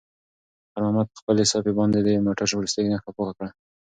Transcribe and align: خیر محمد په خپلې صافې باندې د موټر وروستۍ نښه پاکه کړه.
خیر 0.71 0.81
محمد 0.83 1.07
په 1.13 1.17
خپلې 1.21 1.43
صافې 1.51 1.73
باندې 1.79 1.97
د 2.01 2.07
موټر 2.25 2.47
وروستۍ 2.55 2.85
نښه 2.91 3.11
پاکه 3.15 3.33
کړه. 3.37 3.49